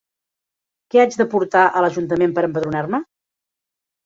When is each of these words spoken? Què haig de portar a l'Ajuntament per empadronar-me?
Què 0.95 1.01
haig 1.01 1.17
de 1.19 1.27
portar 1.33 1.65
a 1.67 1.83
l'Ajuntament 1.85 2.35
per 2.39 2.45
empadronar-me? 2.49 3.03